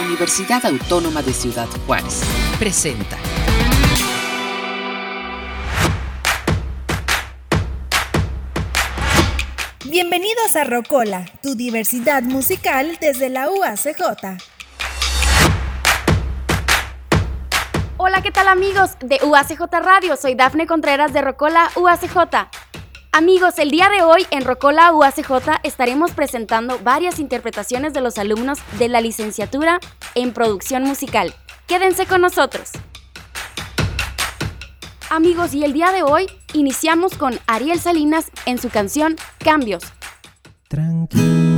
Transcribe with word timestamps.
Universidad 0.00 0.64
Autónoma 0.64 1.22
de 1.22 1.32
Ciudad 1.32 1.68
Juárez. 1.86 2.22
Presenta. 2.58 3.16
Bienvenidos 9.84 10.56
a 10.56 10.64
Rocola, 10.64 11.26
tu 11.42 11.54
diversidad 11.54 12.22
musical 12.22 12.96
desde 13.00 13.28
la 13.28 13.50
UACJ. 13.50 14.38
Hola, 17.98 18.22
¿qué 18.22 18.30
tal 18.30 18.48
amigos 18.48 18.92
de 19.00 19.20
UACJ 19.22 19.60
Radio? 19.82 20.16
Soy 20.16 20.34
Dafne 20.34 20.66
Contreras 20.66 21.12
de 21.12 21.20
Rocola 21.20 21.70
UACJ. 21.76 22.16
Amigos, 23.12 23.58
el 23.58 23.72
día 23.72 23.88
de 23.88 24.02
hoy 24.02 24.24
en 24.30 24.44
Rocola 24.44 24.92
UACJ 24.92 25.62
estaremos 25.64 26.12
presentando 26.12 26.78
varias 26.78 27.18
interpretaciones 27.18 27.92
de 27.92 28.00
los 28.00 28.18
alumnos 28.18 28.60
de 28.78 28.88
la 28.88 29.00
licenciatura 29.00 29.80
en 30.14 30.32
producción 30.32 30.84
musical. 30.84 31.34
Quédense 31.66 32.06
con 32.06 32.20
nosotros. 32.20 32.70
Amigos, 35.10 35.54
y 35.54 35.64
el 35.64 35.72
día 35.72 35.90
de 35.90 36.04
hoy 36.04 36.28
iniciamos 36.54 37.16
con 37.16 37.36
Ariel 37.48 37.80
Salinas 37.80 38.30
en 38.46 38.58
su 38.58 38.68
canción 38.68 39.16
Cambios. 39.38 39.82
Tranquilo. 40.68 41.49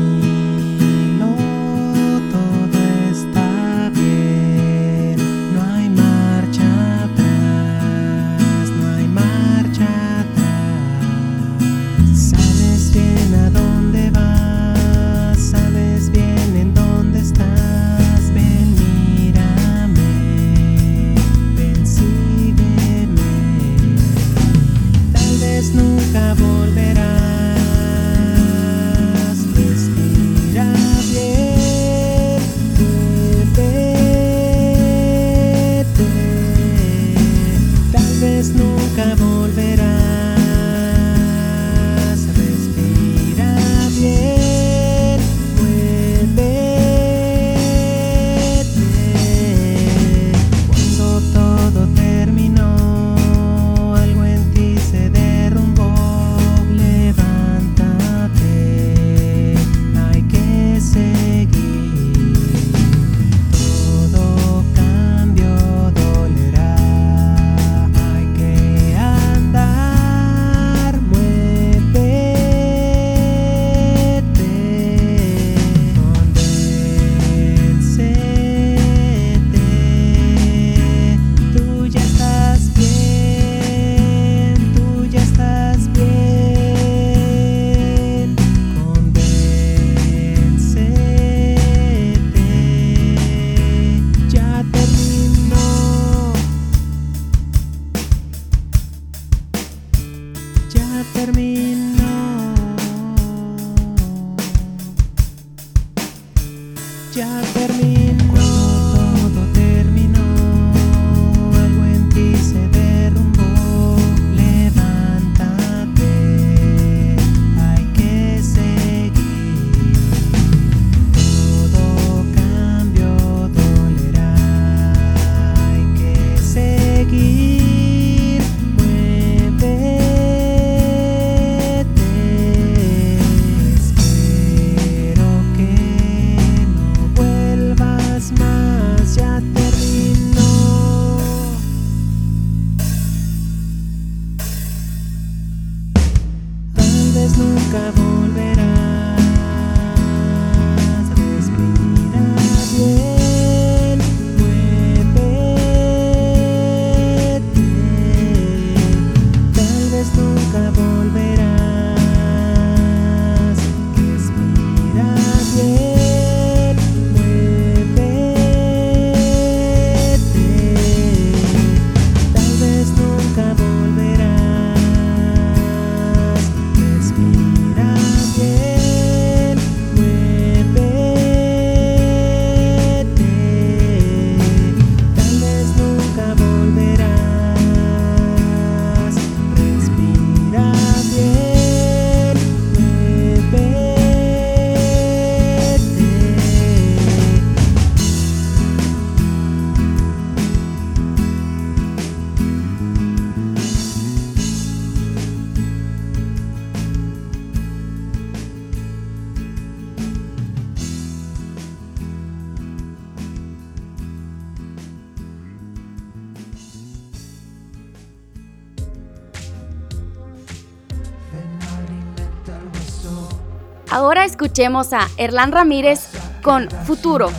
Escuchemos 224.52 224.92
a 224.92 225.08
Erlán 225.16 225.50
Ramírez 225.50 226.08
con 226.42 226.68
Futuro. 226.84 227.30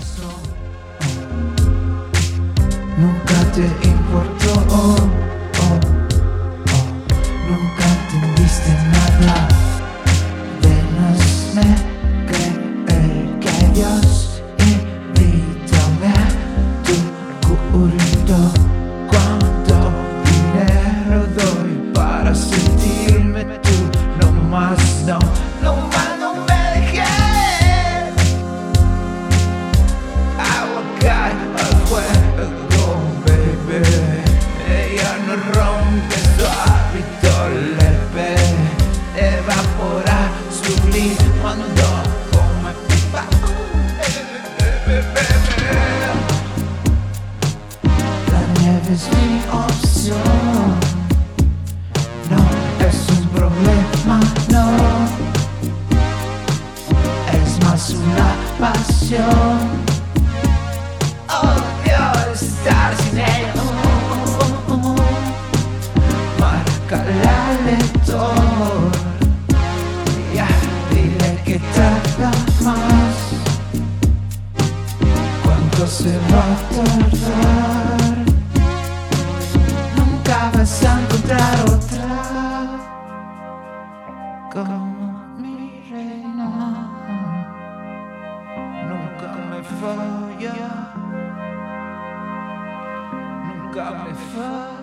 nunca 93.47 93.91
me 93.91 94.13
falla. 94.13 94.73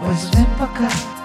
Pues 0.00 0.30
ven 0.30 0.46
para 0.58 0.70
acá. 0.70 1.15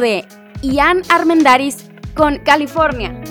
de 0.00 0.24
Ian 0.62 1.02
Armendaris 1.08 1.90
con 2.14 2.38
California. 2.38 3.21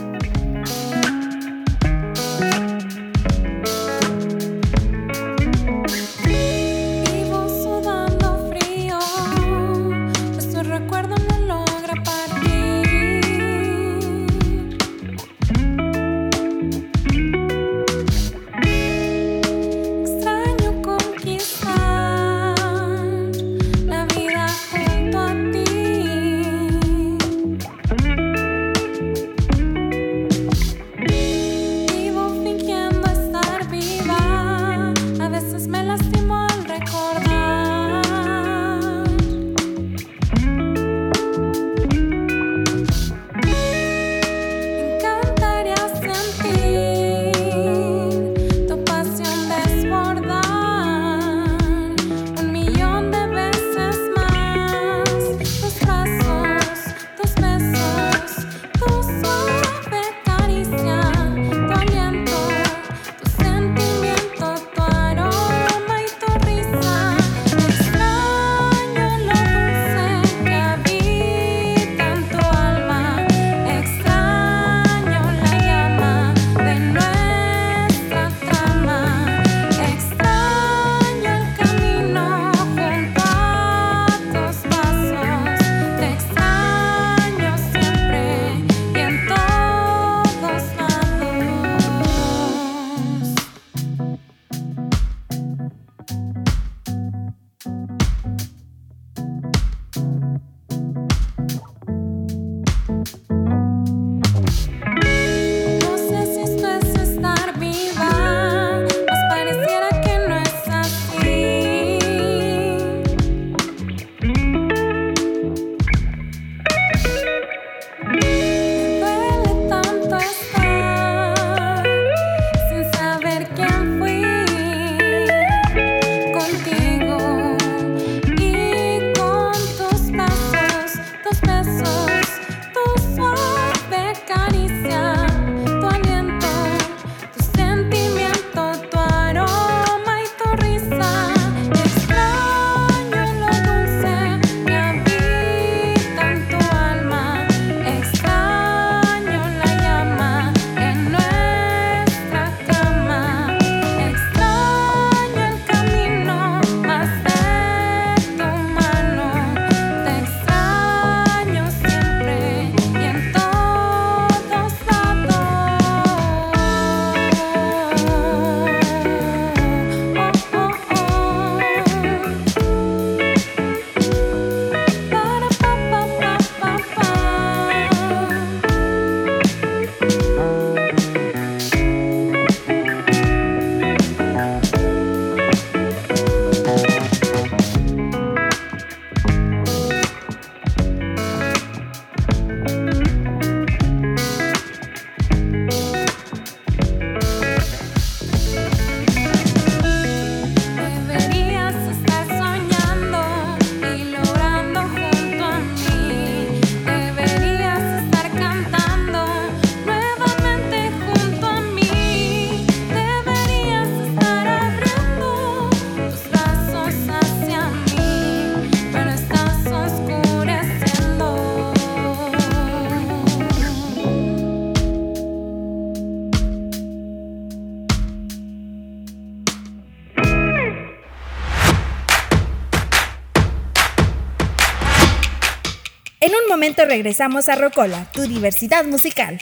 Momento 236.61 236.85
regresamos 236.85 237.49
a 237.49 237.55
Rocola, 237.55 238.07
tu 238.13 238.21
diversidad 238.21 238.85
musical. 238.85 239.39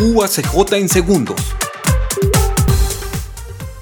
UACJ 0.00 0.74
en 0.74 0.88
segundos. 0.88 1.40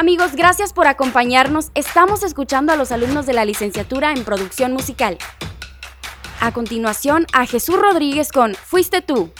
Amigos, 0.00 0.36
gracias 0.36 0.72
por 0.72 0.86
acompañarnos. 0.86 1.72
Estamos 1.74 2.22
escuchando 2.22 2.72
a 2.72 2.76
los 2.76 2.92
alumnos 2.92 3.26
de 3.26 3.32
la 3.32 3.44
licenciatura 3.44 4.12
en 4.12 4.22
producción 4.22 4.72
musical. 4.72 5.18
A 6.38 6.52
continuación, 6.52 7.26
a 7.32 7.46
Jesús 7.46 7.74
Rodríguez 7.80 8.30
con 8.30 8.54
Fuiste 8.54 9.02
tú. 9.02 9.32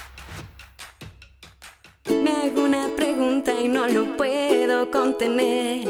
Me 2.08 2.32
hago 2.32 2.64
una 2.64 2.88
pregunta 2.96 3.52
y 3.52 3.68
no 3.68 3.86
lo 3.86 4.16
puedo 4.16 4.90
contener. 4.90 5.88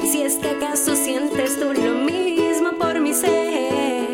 Si 0.00 0.22
es 0.22 0.36
que 0.36 0.50
acaso 0.50 0.94
sientes 0.94 1.58
tú 1.58 1.72
lo 1.72 1.90
mismo 1.90 2.70
por 2.78 3.00
mi 3.00 3.12
ser. 3.12 4.10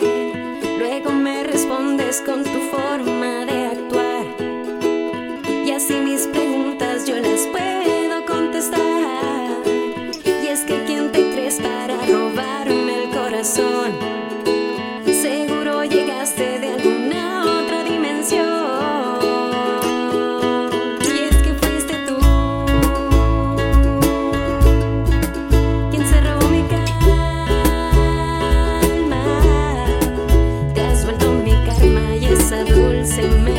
Luego 0.79 1.13
me 1.13 1.45
respondes 1.45 2.23
con 2.23 2.43
tu 2.43 2.59
forma 2.75 3.22
sem 33.05 33.29
medo. 33.43 33.52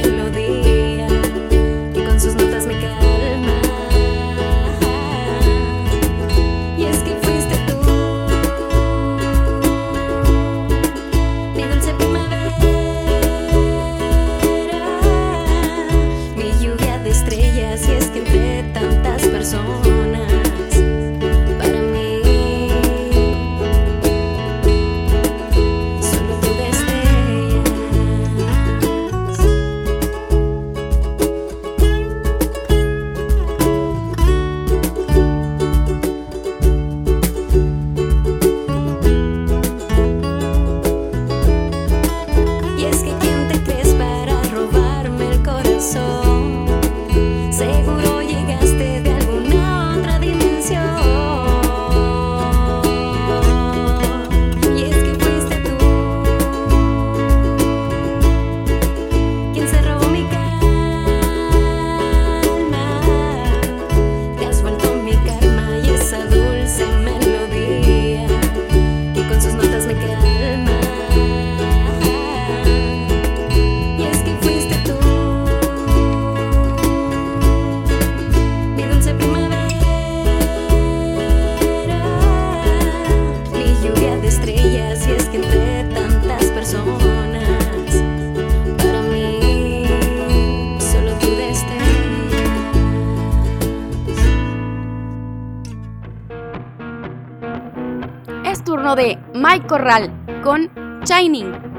De 98.95 99.17
Mike 99.33 99.67
Corral 99.67 100.11
con 100.43 100.69
Shining. 101.03 101.72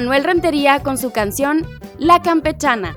Manuel 0.00 0.24
Rentería 0.24 0.80
con 0.80 0.96
su 0.96 1.10
canción 1.10 1.66
La 1.98 2.22
Campechana. 2.22 2.96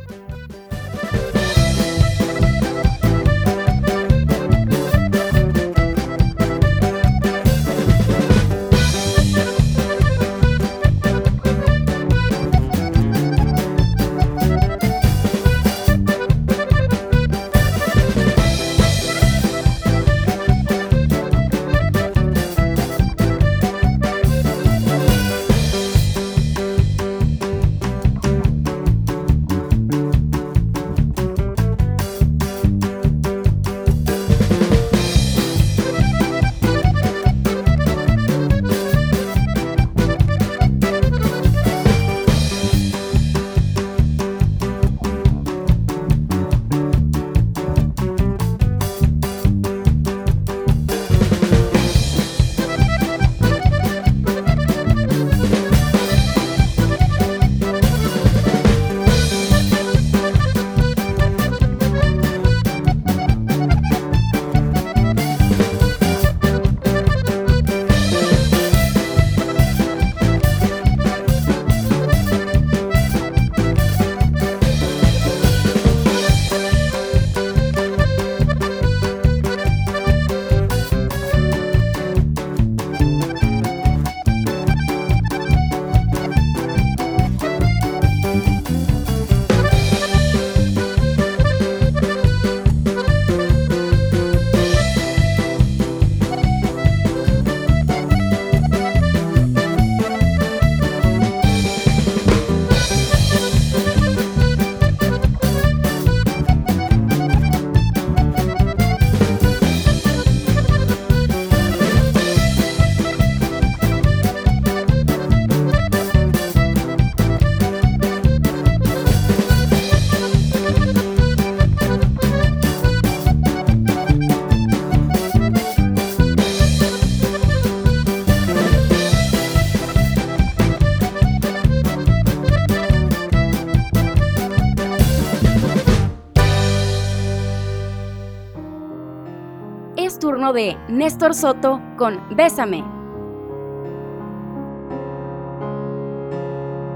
Néstor 140.93 141.33
Soto 141.33 141.81
con 141.97 142.19
Bésame. 142.35 142.83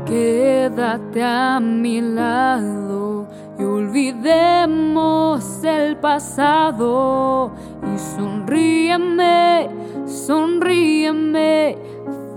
Quédate 0.05 1.23
a 1.23 1.59
mi 1.59 2.01
lado 2.01 3.27
y 3.57 3.63
olvidemos 3.63 5.41
el 5.63 5.97
pasado 5.97 7.51
y 7.91 7.97
sonríeme, 7.97 9.67
sonríeme, 10.05 11.75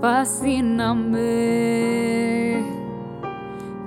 fascíname. 0.01 1.21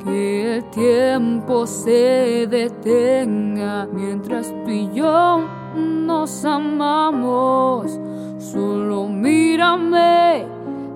Que 0.05 0.59
el 0.59 0.65
tiempo 0.71 1.67
se 1.67 2.47
detenga 2.49 3.89
mientras 3.93 4.55
tú 4.65 4.71
y 4.71 4.93
yo 4.93 5.64
nos 5.75 6.45
amamos. 6.45 7.99
Solo 8.39 9.09
mírame, 9.09 10.47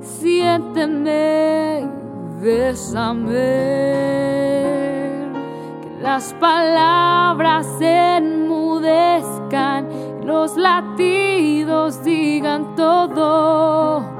siénteme, 0.00 1.88
bésame. 2.40 3.32
Que 5.82 6.02
las 6.02 6.32
palabras 6.34 7.66
enmudezcan, 7.80 9.88
los 10.24 10.56
latidos 10.56 12.04
digan 12.04 12.76
todo. 12.76 14.18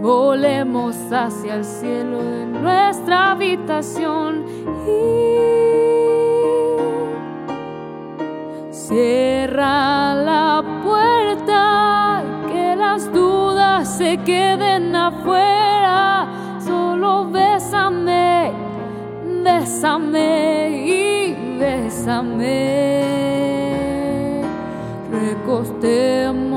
Volemos 0.00 0.94
hacia 1.10 1.56
el 1.56 1.64
cielo 1.64 2.22
de 2.22 2.46
nuestra 2.46 3.32
habitación 3.32 4.44
y 4.86 6.27
cierra 8.88 10.14
la 10.14 10.64
puerta, 10.82 12.22
que 12.50 12.74
las 12.74 13.12
dudas 13.12 13.86
se 13.98 14.16
queden 14.18 14.96
afuera. 14.96 16.26
Solo 16.64 17.28
bésame, 17.30 18.50
bésame 19.44 20.84
y 20.86 21.58
bésame. 21.58 22.78
Recostemos 25.12 26.47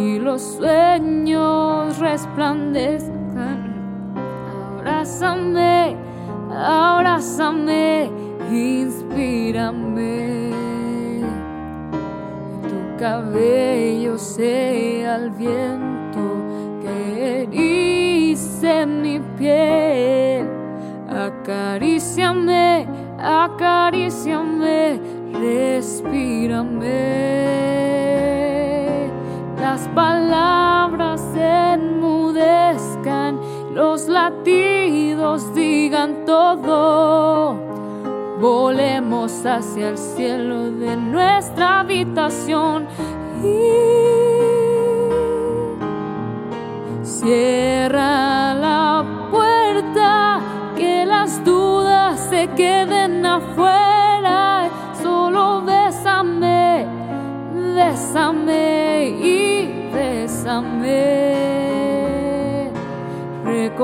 y 0.00 0.18
los 0.18 0.42
sueños 0.42 1.98
resplandezcan. 1.98 4.14
Abrázame, 4.78 5.96
abrázame, 6.50 8.10
inspírame 8.50 10.50
tu 12.68 12.96
cabello 12.98 14.18
sea 14.18 15.16
el 15.16 15.30
viento 15.30 16.20
que 16.82 17.42
erice 17.42 18.86
mi 18.86 19.20
piel. 19.38 20.46
Acaríciame, 21.08 22.86
acaríciame, 23.18 25.00
respírame. 25.32 27.79
Los 33.90 34.06
latidos 34.06 35.52
digan 35.52 36.24
todo. 36.24 37.54
Volemos 38.40 39.44
hacia 39.44 39.88
el 39.88 39.98
cielo 39.98 40.70
de 40.70 40.96
nuestra 40.96 41.80
habitación 41.80 42.86
y 43.42 43.58
cierra 47.02 48.54
la 48.54 49.04
puerta, 49.32 50.40
que 50.76 51.04
las 51.04 51.44
dudas 51.44 52.20
se 52.30 52.46
queden 52.50 53.26
afuera. 53.26 53.89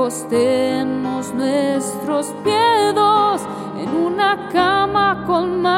Recostemos 0.07 1.33
nuestros 1.33 2.33
miedos 2.45 3.41
en 3.77 3.89
una 3.89 4.47
cama 4.53 5.25
colmada 5.27 5.76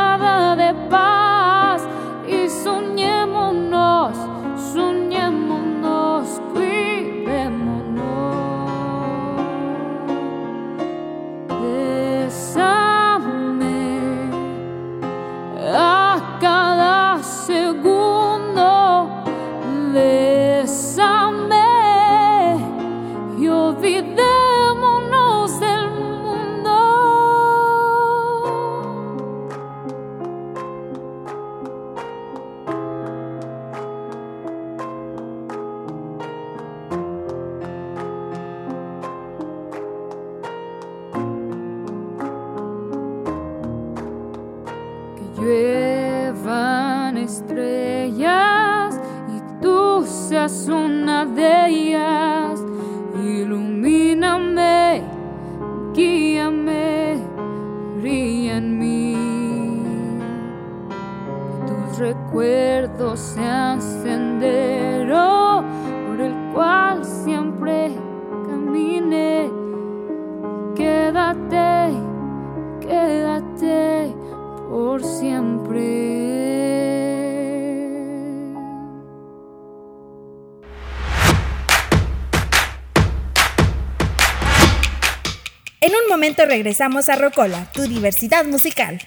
En 85.82 85.92
un 85.92 86.10
momento 86.10 86.46
regresamos 86.46 87.10
a 87.10 87.16
Rocola, 87.16 87.72
tu 87.74 87.84
diversidad 87.84 88.46
musical. 88.46 89.00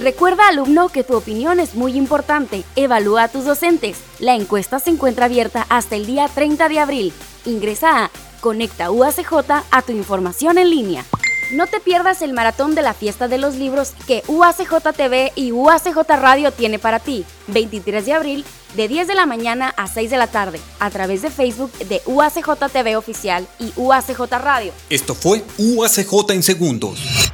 Recuerda, 0.00 0.46
alumno, 0.46 0.88
que 0.88 1.02
tu 1.02 1.16
opinión 1.16 1.58
es 1.58 1.74
muy 1.74 1.96
importante. 1.96 2.62
Evalúa 2.76 3.24
a 3.24 3.28
tus 3.28 3.44
docentes. 3.44 3.98
La 4.20 4.36
encuesta 4.36 4.78
se 4.78 4.90
encuentra 4.90 5.24
abierta 5.24 5.66
hasta 5.68 5.96
el 5.96 6.06
día 6.06 6.28
30 6.28 6.68
de 6.68 6.78
abril. 6.78 7.12
Ingresa 7.44 8.04
a 8.04 8.10
Conecta 8.40 8.90
UACJ 8.90 9.32
a 9.70 9.82
tu 9.82 9.92
información 9.92 10.58
en 10.58 10.70
línea. 10.70 11.04
No 11.52 11.66
te 11.66 11.80
pierdas 11.80 12.22
el 12.22 12.32
maratón 12.32 12.74
de 12.74 12.82
la 12.82 12.94
fiesta 12.94 13.28
de 13.28 13.36
los 13.36 13.56
libros 13.56 13.92
que 14.06 14.22
UACJ 14.26 14.92
TV 14.96 15.32
y 15.34 15.52
UACJ 15.52 15.98
Radio 16.08 16.50
tiene 16.50 16.78
para 16.78 16.98
ti. 16.98 17.24
23 17.48 18.06
de 18.06 18.12
abril, 18.14 18.44
de 18.74 18.88
10 18.88 19.06
de 19.06 19.14
la 19.14 19.26
mañana 19.26 19.74
a 19.76 19.86
6 19.86 20.10
de 20.10 20.16
la 20.16 20.28
tarde, 20.28 20.60
a 20.80 20.90
través 20.90 21.20
de 21.22 21.30
Facebook 21.30 21.72
de 21.72 22.00
UACJ 22.06 22.70
TV 22.72 22.96
Oficial 22.96 23.46
y 23.58 23.72
UACJ 23.76 24.20
Radio. 24.40 24.72
Esto 24.88 25.14
fue 25.14 25.44
UACJ 25.58 26.30
en 26.30 26.42
segundos. 26.42 27.30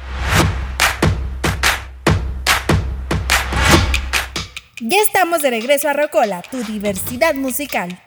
Ya 4.81 4.97
estamos 5.01 5.41
de 5.41 5.49
regreso 5.49 5.87
a 5.89 5.93
Rocola, 5.93 6.41
tu 6.41 6.63
diversidad 6.63 7.35
musical. 7.35 8.01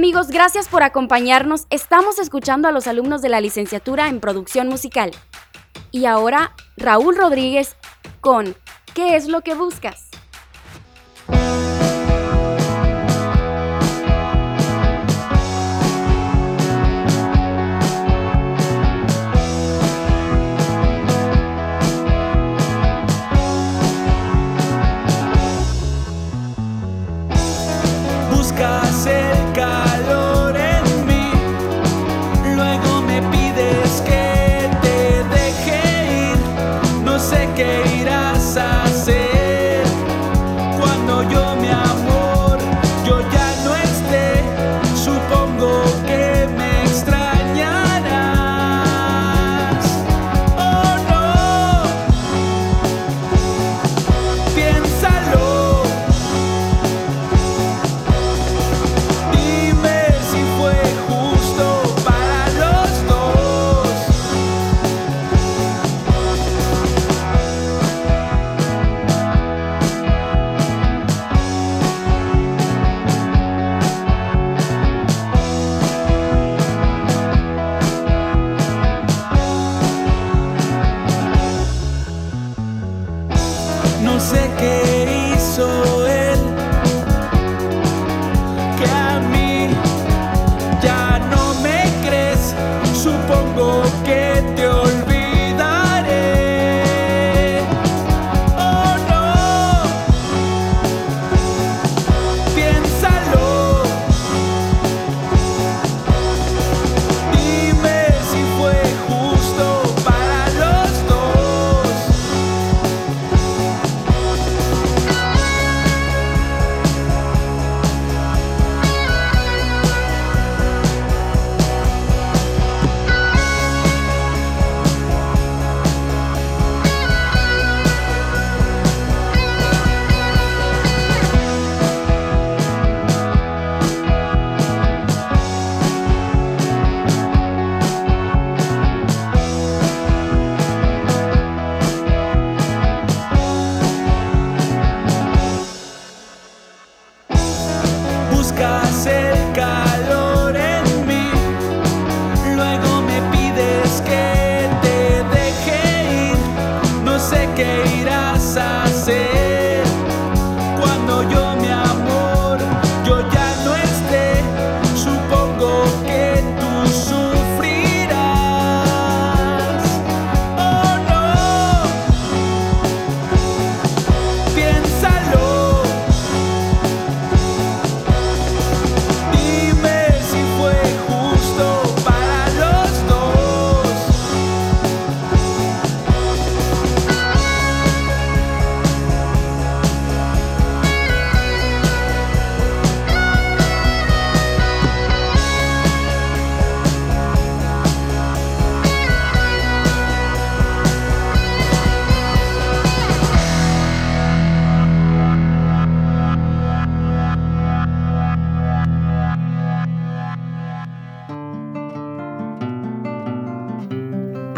Amigos, 0.00 0.28
gracias 0.28 0.66
por 0.66 0.82
acompañarnos. 0.82 1.66
Estamos 1.68 2.18
escuchando 2.18 2.66
a 2.66 2.72
los 2.72 2.86
alumnos 2.86 3.20
de 3.20 3.28
la 3.28 3.42
licenciatura 3.42 4.08
en 4.08 4.18
producción 4.18 4.66
musical. 4.66 5.10
Y 5.90 6.06
ahora, 6.06 6.54
Raúl 6.78 7.18
Rodríguez 7.18 7.76
con 8.22 8.56
¿Qué 8.94 9.14
es 9.16 9.28
lo 9.28 9.42
que 9.42 9.52
buscas? 9.52 10.08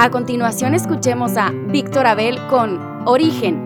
A 0.02 0.10
continuación 0.10 0.74
escuchemos 0.74 1.36
a 1.36 1.52
Víctor 1.52 2.08
Abel 2.08 2.36
con 2.48 3.06
Origen. 3.06 3.61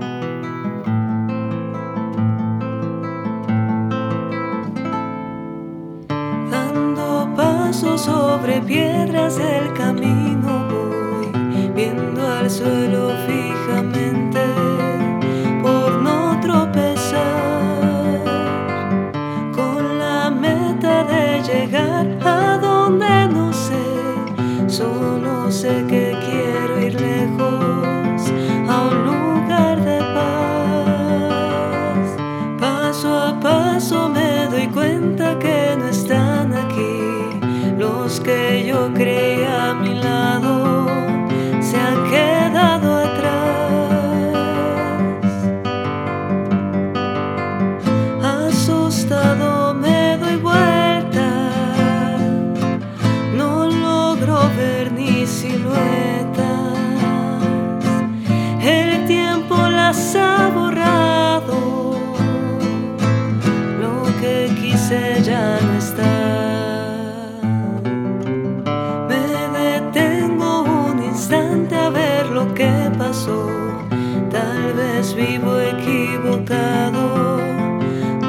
vivo 75.16 75.58
equivocado, 75.58 77.38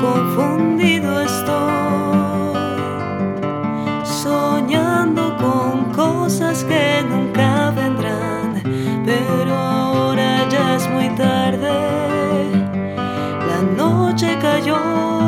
confundido 0.02 1.22
estoy, 1.22 2.58
soñando 4.06 5.36
con 5.36 5.92
cosas 5.92 6.64
que 6.64 7.04
nunca 7.10 7.72
vendrán, 7.72 8.64
pero 9.06 9.54
ahora 9.54 10.48
ya 10.50 10.78
es 10.78 10.90
muy 10.90 11.10
tarde, 11.10 11.74
la 13.50 13.62
noche 13.76 14.38
cayó. 14.42 15.27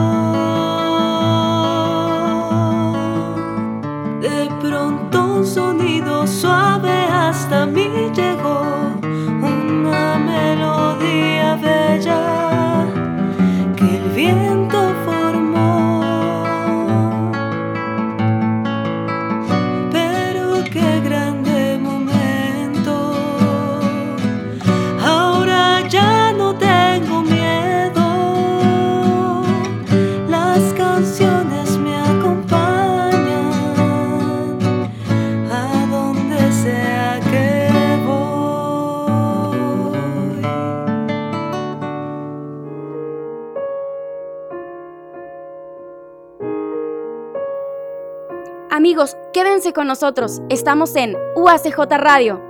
Amigos, 48.90 49.16
quédense 49.34 49.72
con 49.72 49.86
nosotros. 49.86 50.42
Estamos 50.50 50.96
en 50.96 51.16
UACJ 51.36 51.78
Radio. 52.00 52.49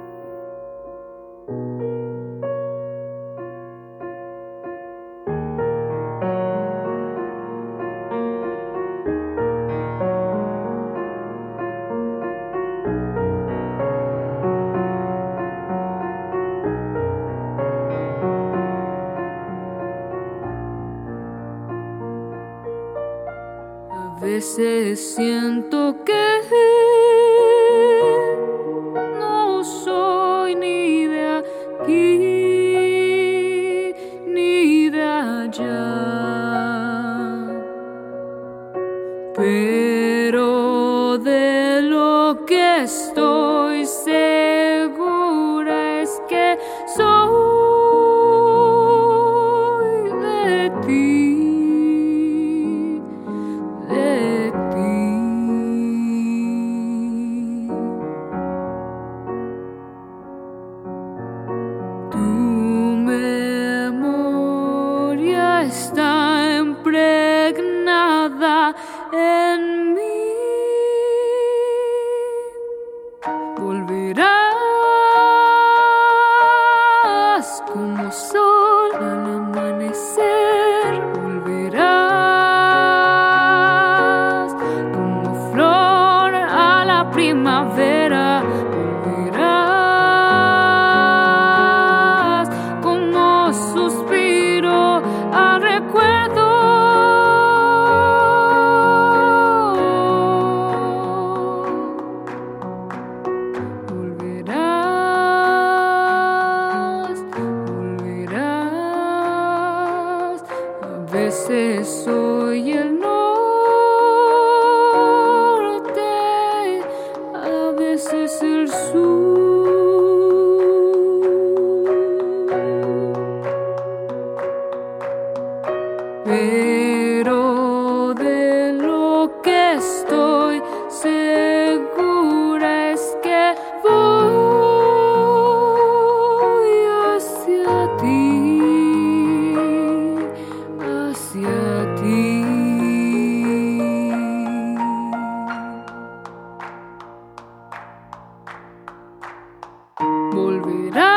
Alvira. 150.64 151.09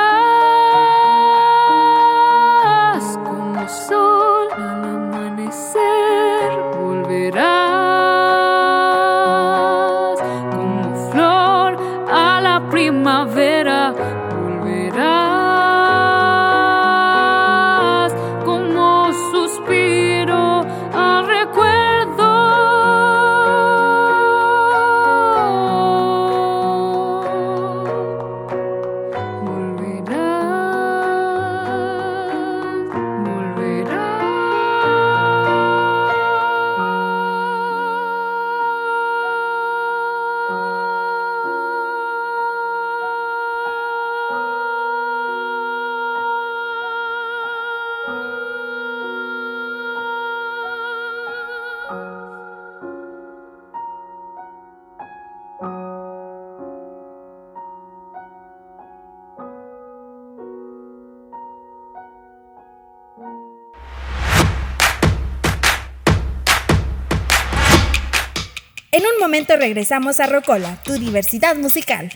Regresamos 69.73 70.21
a 70.21 70.27
Rocola, 70.27 70.79
tu 70.85 70.93
diversidad 70.99 71.57
musical. 71.57 72.11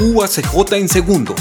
UACJ 0.00 0.72
en 0.72 0.88
segundos. 0.88 1.40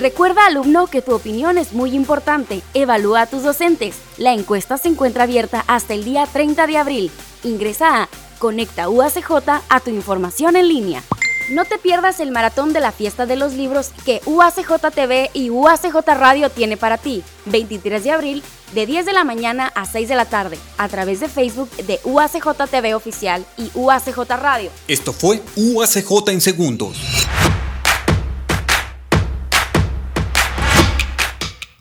Recuerda, 0.00 0.46
alumno, 0.46 0.88
que 0.88 1.02
tu 1.02 1.14
opinión 1.14 1.58
es 1.58 1.72
muy 1.72 1.94
importante. 1.94 2.62
Evalúa 2.74 3.20
a 3.22 3.26
tus 3.26 3.44
docentes. 3.44 4.00
La 4.16 4.32
encuesta 4.32 4.76
se 4.76 4.88
encuentra 4.88 5.22
abierta 5.22 5.62
hasta 5.68 5.94
el 5.94 6.04
día 6.04 6.26
30 6.26 6.66
de 6.66 6.76
abril. 6.76 7.12
Ingresa 7.44 8.02
a 8.02 8.08
Conecta 8.40 8.88
UACJ 8.88 9.30
a 9.68 9.80
tu 9.80 9.90
información 9.90 10.56
en 10.56 10.66
línea. 10.66 11.04
No 11.50 11.64
te 11.64 11.78
pierdas 11.78 12.20
el 12.20 12.30
maratón 12.30 12.74
de 12.74 12.80
la 12.80 12.92
fiesta 12.92 13.24
de 13.24 13.34
los 13.34 13.54
libros 13.54 13.92
que 14.04 14.20
UACJ 14.26 14.90
TV 14.94 15.30
y 15.32 15.48
UACJ 15.48 15.96
Radio 16.08 16.50
tiene 16.50 16.76
para 16.76 16.98
ti. 16.98 17.22
23 17.46 18.04
de 18.04 18.10
abril, 18.10 18.42
de 18.74 18.84
10 18.84 19.06
de 19.06 19.14
la 19.14 19.24
mañana 19.24 19.72
a 19.74 19.86
6 19.86 20.10
de 20.10 20.14
la 20.14 20.26
tarde, 20.26 20.58
a 20.76 20.88
través 20.88 21.20
de 21.20 21.28
Facebook 21.28 21.70
de 21.70 22.00
UACJ 22.04 22.68
TV 22.70 22.94
Oficial 22.94 23.46
y 23.56 23.70
UACJ 23.74 24.18
Radio. 24.28 24.70
Esto 24.88 25.14
fue 25.14 25.40
UACJ 25.56 26.28
en 26.28 26.40
segundos. 26.42 26.98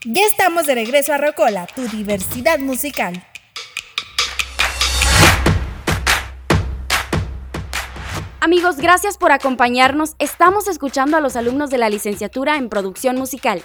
Ya 0.06 0.26
estamos 0.26 0.66
de 0.66 0.76
regreso 0.76 1.12
a 1.12 1.18
Rocola, 1.18 1.68
tu 1.76 1.86
diversidad 1.90 2.60
musical. 2.60 3.22
Amigos, 8.48 8.78
gracias 8.78 9.18
por 9.18 9.34
acompañarnos. 9.34 10.16
Estamos 10.20 10.70
escuchando 10.70 11.18
a 11.18 11.20
los 11.20 11.36
alumnos 11.36 11.70
de 11.70 11.78
la 11.78 11.90
licenciatura 11.90 12.56
en 12.56 12.70
producción 12.70 13.18
musical. 13.18 13.62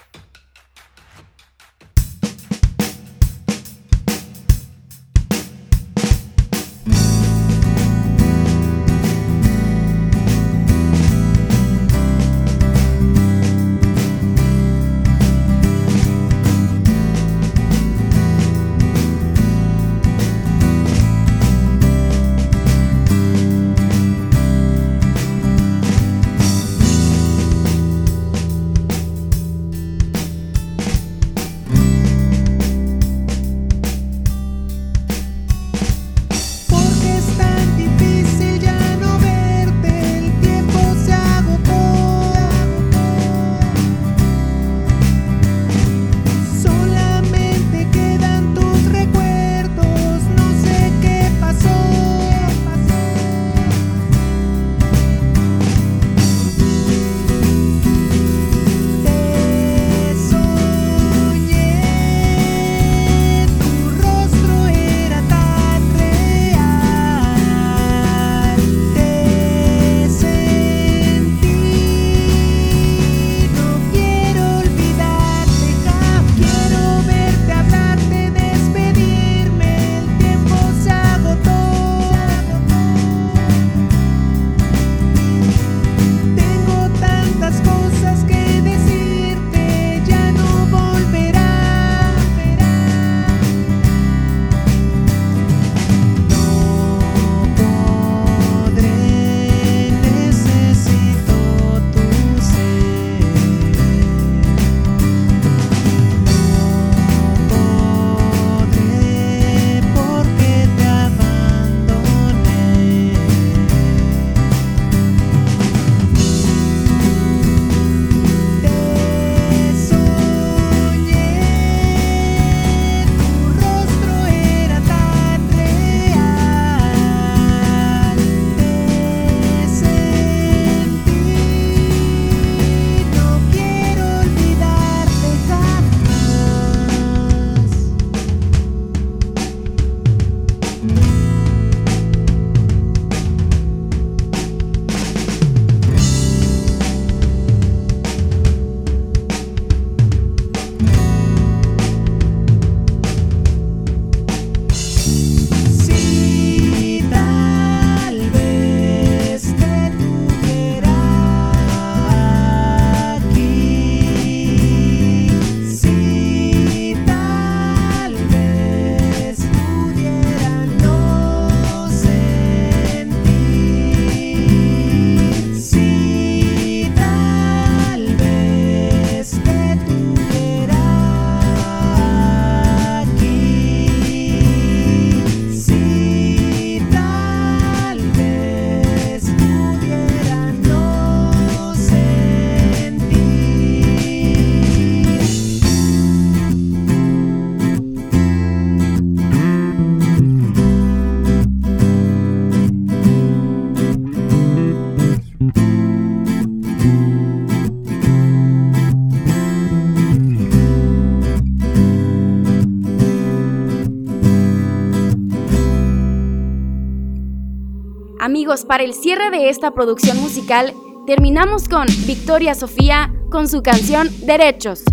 Para 218.61 218.85
el 218.85 218.93
cierre 218.93 219.31
de 219.31 219.49
esta 219.49 219.71
producción 219.71 220.21
musical, 220.21 220.75
terminamos 221.07 221.71
con 221.71 221.87
Victoria 222.07 222.55
Sofía 222.55 223.11
con 223.31 223.49
su 223.49 223.63
canción 223.63 224.11
Derechos. 224.27 224.85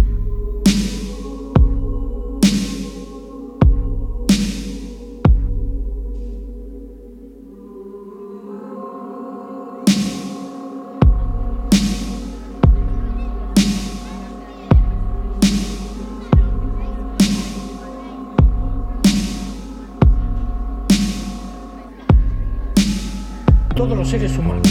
Seres 24.10 24.36
humanos 24.40 24.68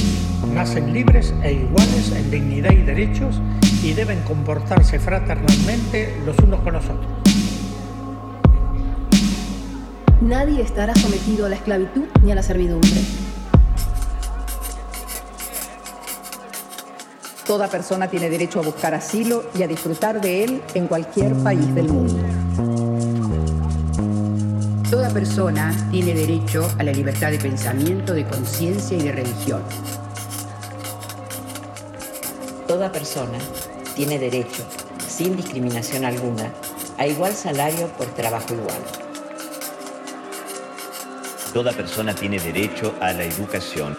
nacen 0.53 0.93
libres 0.93 1.33
e 1.45 1.53
iguales 1.53 2.11
en 2.11 2.29
dignidad 2.29 2.73
y 2.73 2.83
derechos 2.83 3.41
y 3.85 3.93
deben 3.93 4.21
comportarse 4.23 4.99
fraternalmente 4.99 6.13
los 6.27 6.37
unos 6.41 6.59
con 6.61 6.73
los 6.73 6.85
otros. 6.85 7.07
Nadie 10.21 10.61
estará 10.63 10.93
sometido 10.97 11.47
a 11.47 11.51
la 11.51 11.55
esclavitud 11.55 12.07
ni 12.25 12.33
a 12.33 12.35
la 12.35 12.43
servidumbre. 12.43 13.01
Toda 17.47 17.69
persona 17.69 18.09
tiene 18.09 18.29
derecho 18.29 18.59
a 18.59 18.65
buscar 18.65 18.93
asilo 18.95 19.45
y 19.57 19.63
a 19.63 19.69
disfrutar 19.69 20.21
de 20.21 20.43
él 20.43 20.63
en 20.75 20.89
cualquier 20.89 21.33
país 21.35 21.73
del 21.77 21.89
mundo. 21.89 22.19
Toda 25.19 25.27
persona 25.27 25.89
tiene 25.91 26.15
derecho 26.15 26.71
a 26.79 26.85
la 26.85 26.93
libertad 26.93 27.33
de 27.33 27.41
pensamiento, 27.41 28.15
de 28.15 28.25
conciencia 28.25 28.97
y 28.97 29.03
de 29.03 29.11
religión. 29.11 29.65
Toda 32.69 32.93
persona 32.93 33.37
tiene 33.97 34.17
derecho, 34.21 34.63
sin 35.09 35.37
discriminación 35.37 36.05
alguna, 36.05 36.53
a 36.99 37.09
igual 37.09 37.35
salario 37.35 37.89
por 37.99 38.07
trabajo 38.15 38.55
igual. 38.55 38.79
Toda 41.53 41.73
persona 41.73 42.15
tiene 42.15 42.39
derecho 42.39 42.95
a 43.01 43.13
la 43.13 43.25
educación. 43.25 43.99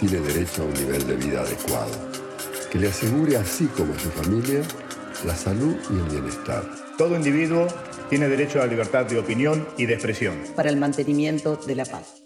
Tiene 0.00 0.18
derecho 0.18 0.62
a 0.62 0.64
un 0.64 0.74
nivel 0.74 1.06
de 1.06 1.14
vida 1.14 1.42
adecuado, 1.42 1.92
que 2.72 2.78
le 2.80 2.88
asegure, 2.88 3.36
así 3.36 3.66
como 3.66 3.94
a 3.94 3.98
su 4.00 4.10
familia, 4.10 4.62
la 5.24 5.36
salud 5.36 5.76
y 5.90 5.92
el 5.92 6.08
bienestar. 6.10 6.64
Todo 6.98 7.14
individuo 7.14 7.68
tiene 8.08 8.28
derecho 8.28 8.58
a 8.58 8.66
la 8.66 8.72
libertad 8.72 9.06
de 9.06 9.18
opinión 9.18 9.66
y 9.76 9.86
de 9.86 9.94
expresión. 9.94 10.42
Para 10.54 10.70
el 10.70 10.76
mantenimiento 10.76 11.56
de 11.56 11.74
la 11.74 11.84
paz. 11.84 12.22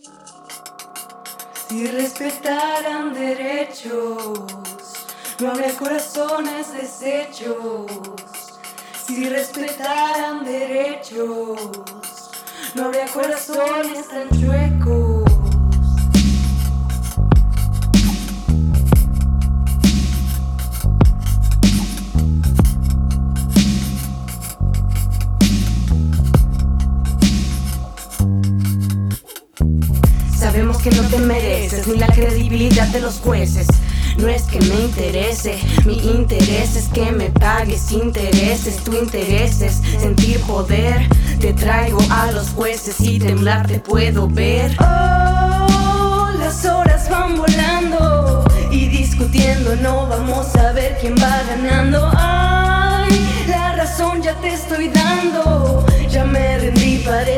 Si 1.68 1.86
respetaran 1.86 3.14
derechos, 3.14 4.44
no 5.40 5.50
habría 5.50 5.72
corazones 5.76 6.72
deshechos. 6.72 7.86
Si 9.06 9.28
respetaran 9.28 10.44
derechos, 10.44 11.70
no 12.74 12.84
habría 12.84 13.06
corazones 13.06 14.08
tan 14.08 14.28
chuecos. 14.30 14.99
Que 30.82 30.90
no 30.90 31.02
te 31.08 31.18
mereces 31.18 31.86
ni 31.86 31.96
la 31.98 32.06
credibilidad 32.06 32.86
de 32.88 33.00
los 33.00 33.20
jueces. 33.20 33.66
No 34.16 34.28
es 34.28 34.42
que 34.42 34.60
me 34.60 34.80
interese, 34.80 35.58
mi 35.84 35.98
interés 35.98 36.76
es 36.76 36.88
que 36.88 37.12
me 37.12 37.30
pagues 37.30 37.92
intereses, 37.92 38.76
tu 38.78 38.94
interés 38.94 39.60
es 39.60 39.82
sentir 40.00 40.40
poder. 40.40 41.06
Te 41.38 41.52
traigo 41.52 42.00
a 42.10 42.32
los 42.32 42.50
jueces 42.50 43.00
y 43.00 43.18
temblar 43.18 43.66
te 43.66 43.78
puedo 43.78 44.28
ver. 44.28 44.74
Oh, 44.80 46.30
las 46.38 46.64
horas 46.64 47.10
van 47.10 47.36
volando 47.36 48.44
y 48.70 48.88
discutiendo 48.88 49.76
no 49.76 50.06
vamos 50.06 50.54
a 50.56 50.72
ver 50.72 50.96
quién 51.00 51.14
va 51.16 51.42
ganando. 51.48 52.09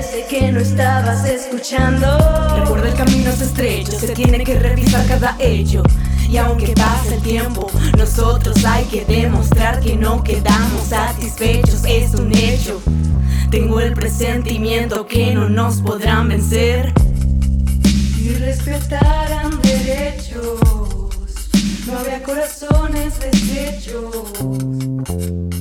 Parece 0.03 0.27
que 0.27 0.51
no 0.51 0.61
estabas 0.61 1.25
escuchando. 1.27 2.07
Recuerda 2.59 2.89
el 2.89 2.95
camino 2.95 3.31
es 3.31 3.41
estrecho, 3.41 3.93
se 3.93 4.09
tiene 4.09 4.43
que 4.43 4.59
revisar 4.59 5.07
cada 5.07 5.37
hecho. 5.39 5.83
Y 6.29 6.39
aunque 6.39 6.75
pase 6.75 7.15
el 7.15 7.23
tiempo, 7.23 7.71
nosotros 7.97 8.65
hay 8.65 8.85
que 8.87 9.05
demostrar 9.05 9.81
que 9.81 9.97
no 9.97 10.25
quedamos 10.25 10.89
satisfechos, 10.89 11.85
es 11.85 12.15
un 12.15 12.37
hecho. 12.37 12.83
Tengo 13.51 13.81
el 13.81 13.93
presentimiento 13.93 15.07
que 15.07 15.35
no 15.35 15.49
nos 15.49 15.81
podrán 15.81 16.29
vencer. 16.29 16.93
Si 18.17 18.35
respetaran 18.35 19.61
derechos, 19.63 20.61
no 21.87 21.99
habría 21.99 22.23
corazones 22.23 23.21
deshechos. 23.21 25.52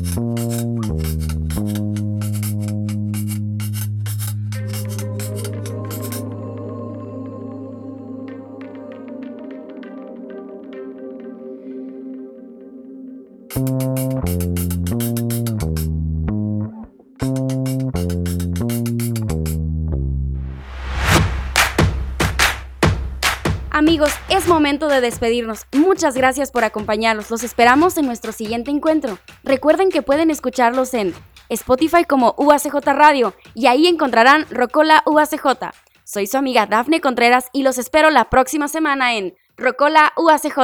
Momento 24.51 24.89
de 24.89 25.01
despedirnos. 25.01 25.65
Muchas 25.71 26.15
gracias 26.15 26.51
por 26.51 26.63
acompañarnos. 26.63 27.31
Los 27.31 27.43
esperamos 27.43 27.97
en 27.97 28.05
nuestro 28.05 28.31
siguiente 28.31 28.69
encuentro. 28.69 29.17
Recuerden 29.43 29.89
que 29.89 30.01
pueden 30.01 30.29
escucharlos 30.29 30.93
en 30.93 31.13
Spotify 31.49 32.03
como 32.03 32.35
UACJ 32.37 32.75
Radio 32.87 33.33
y 33.55 33.67
ahí 33.67 33.87
encontrarán 33.87 34.45
Rocola 34.49 35.03
UACJ. 35.05 35.71
Soy 36.03 36.27
su 36.27 36.37
amiga 36.37 36.65
Dafne 36.65 36.99
Contreras 36.99 37.45
y 37.53 37.63
los 37.63 37.77
espero 37.77 38.09
la 38.09 38.29
próxima 38.29 38.67
semana 38.67 39.15
en 39.15 39.35
Rocola 39.55 40.11
UACJ. 40.17 40.57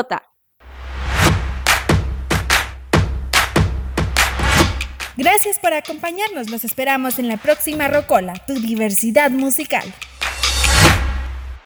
Gracias 5.16 5.60
por 5.60 5.74
acompañarnos. 5.74 6.50
Los 6.50 6.64
esperamos 6.64 7.20
en 7.20 7.28
la 7.28 7.38
próxima 7.38 7.88
Rocola, 7.88 8.34
tu 8.46 8.54
diversidad 8.54 9.32
musical. 9.32 9.92